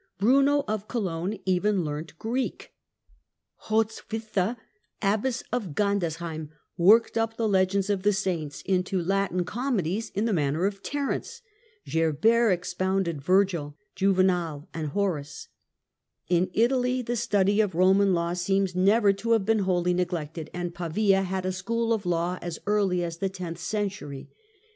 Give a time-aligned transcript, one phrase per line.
[0.17, 2.73] Bruno of Cologne even learnt Greek.
[3.67, 4.57] Hrotswitha,
[4.99, 10.33] abbess of Gandersheim, worked up the legends of the saints into Latin comedies in the
[10.33, 11.43] manner of Terence.
[11.87, 15.49] Gerbert expounded Virgil, Juvenal and Horace.
[16.27, 20.73] In Italy the study of Eoman law seems never to have been wholly neglected, and
[20.73, 24.31] Pavia had a school of law as early as the tenth century.